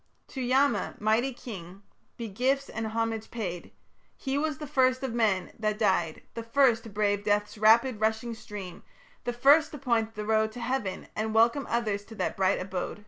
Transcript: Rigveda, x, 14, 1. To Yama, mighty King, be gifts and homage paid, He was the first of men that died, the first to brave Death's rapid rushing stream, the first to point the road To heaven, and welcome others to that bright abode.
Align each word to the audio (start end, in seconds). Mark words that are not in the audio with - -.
Rigveda, 0.29 0.29
x, 0.29 0.37
14, 0.49 0.49
1. 0.49 0.49
To 0.49 0.49
Yama, 0.49 0.95
mighty 0.99 1.31
King, 1.31 1.83
be 2.17 2.27
gifts 2.27 2.69
and 2.69 2.87
homage 2.87 3.29
paid, 3.29 3.71
He 4.17 4.35
was 4.35 4.57
the 4.57 4.65
first 4.65 5.03
of 5.03 5.13
men 5.13 5.51
that 5.59 5.77
died, 5.77 6.23
the 6.33 6.41
first 6.41 6.81
to 6.85 6.89
brave 6.89 7.23
Death's 7.23 7.55
rapid 7.55 8.01
rushing 8.01 8.33
stream, 8.33 8.81
the 9.25 9.33
first 9.33 9.69
to 9.73 9.77
point 9.77 10.15
the 10.15 10.25
road 10.25 10.51
To 10.53 10.59
heaven, 10.59 11.07
and 11.15 11.35
welcome 11.35 11.67
others 11.69 12.03
to 12.05 12.15
that 12.15 12.35
bright 12.35 12.59
abode. 12.59 12.99